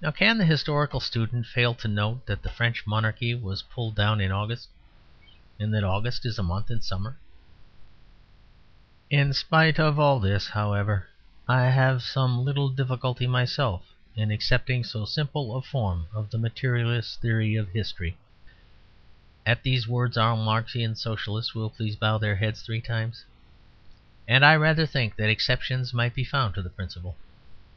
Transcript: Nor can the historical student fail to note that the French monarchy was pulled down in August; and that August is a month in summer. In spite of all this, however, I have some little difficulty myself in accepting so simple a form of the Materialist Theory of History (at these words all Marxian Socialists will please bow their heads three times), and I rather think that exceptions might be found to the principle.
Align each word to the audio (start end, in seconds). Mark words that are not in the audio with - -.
Nor 0.00 0.12
can 0.12 0.38
the 0.38 0.44
historical 0.44 1.00
student 1.00 1.44
fail 1.44 1.74
to 1.74 1.88
note 1.88 2.24
that 2.26 2.40
the 2.40 2.48
French 2.48 2.86
monarchy 2.86 3.34
was 3.34 3.64
pulled 3.64 3.96
down 3.96 4.20
in 4.20 4.30
August; 4.30 4.68
and 5.58 5.74
that 5.74 5.82
August 5.82 6.24
is 6.24 6.38
a 6.38 6.42
month 6.44 6.70
in 6.70 6.80
summer. 6.82 7.18
In 9.10 9.32
spite 9.32 9.80
of 9.80 9.98
all 9.98 10.20
this, 10.20 10.46
however, 10.46 11.08
I 11.48 11.62
have 11.64 12.04
some 12.04 12.44
little 12.44 12.68
difficulty 12.68 13.26
myself 13.26 13.84
in 14.14 14.30
accepting 14.30 14.84
so 14.84 15.04
simple 15.04 15.56
a 15.56 15.62
form 15.62 16.06
of 16.14 16.30
the 16.30 16.38
Materialist 16.38 17.20
Theory 17.20 17.56
of 17.56 17.68
History 17.70 18.16
(at 19.44 19.64
these 19.64 19.88
words 19.88 20.16
all 20.16 20.36
Marxian 20.36 20.94
Socialists 20.94 21.56
will 21.56 21.70
please 21.70 21.96
bow 21.96 22.18
their 22.18 22.36
heads 22.36 22.62
three 22.62 22.80
times), 22.80 23.24
and 24.28 24.44
I 24.44 24.54
rather 24.54 24.86
think 24.86 25.16
that 25.16 25.28
exceptions 25.28 25.92
might 25.92 26.14
be 26.14 26.22
found 26.22 26.54
to 26.54 26.62
the 26.62 26.70
principle. 26.70 27.16